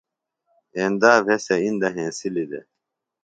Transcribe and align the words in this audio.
ایندا 0.77 1.11
بھےۡ 1.25 1.41
سےۡ 1.45 1.61
اِندہ 1.65 1.87
ہینسِلہ 1.95 2.43
دےۡ 2.49 2.65